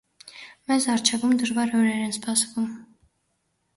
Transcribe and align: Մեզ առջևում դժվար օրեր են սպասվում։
Մեզ 0.71 0.87
առջևում 0.93 1.35
դժվար 1.43 1.75
օրեր 1.81 2.01
են 2.09 2.17
սպասվում։ 2.19 2.67